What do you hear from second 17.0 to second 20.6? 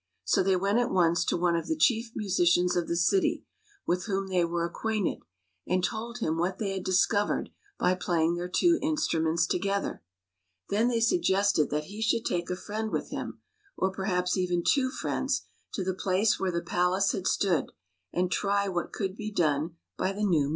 had stood, and try what could be done by the new music.